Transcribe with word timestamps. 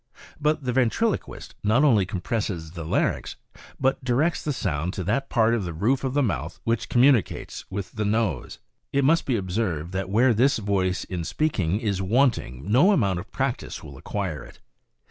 But 0.39 0.63
the 0.63 0.73
ventriloquist 0.73 1.53
not 1.63 1.83
only 1.83 2.07
com 2.07 2.21
presses 2.21 2.71
the 2.71 2.83
larynx, 2.83 3.35
but 3.79 4.03
directs 4.03 4.43
the 4.43 4.51
sound 4.51 4.93
to 4.93 5.03
that 5.03 5.29
part 5.29 5.53
of 5.53 5.63
the 5.63 5.73
roof 5.75 6.03
of 6.03 6.15
the 6.15 6.23
mouth 6.23 6.59
which 6.63 6.89
communicates 6.89 7.65
with 7.69 7.91
the 7.91 8.03
nose. 8.03 8.57
It 8.91 9.05
must 9.05 9.27
be 9.27 9.35
observed 9.37 9.91
that 9.91 10.09
where 10.09 10.33
this 10.33 10.57
voice 10.57 11.03
in 11.03 11.23
speaking 11.23 11.79
is 11.79 12.01
wanting, 12.01 12.65
no 12.71 12.91
amount 12.91 13.19
of 13.19 13.31
prac 13.31 13.57
tice 13.57 13.83
will 13.83 13.95
acquire 13.95 14.43
it. 14.43 14.57